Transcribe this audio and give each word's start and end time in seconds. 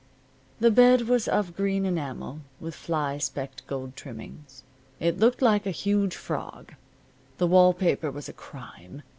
The 0.59 0.71
bed 0.71 1.01
was 1.01 1.27
of 1.27 1.55
green 1.55 1.85
enamel, 1.85 2.39
with 2.59 2.73
fly 2.73 3.19
specked 3.19 3.67
gold 3.67 3.95
trimmings. 3.95 4.63
It 4.99 5.19
looked 5.19 5.43
like 5.43 5.67
a 5.67 5.69
huge 5.69 6.15
frog. 6.15 6.73
The 7.37 7.45
wall 7.45 7.71
paper 7.71 8.09
was 8.09 8.27
a 8.27 8.33
crime. 8.33 9.03